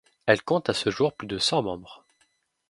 Elle 0.25 0.41
compte 0.41 0.67
à 0.67 0.73
ce 0.73 0.89
jour 0.89 1.13
plus 1.13 1.27
de 1.27 1.37
cent 1.37 1.61
membres. 1.61 2.03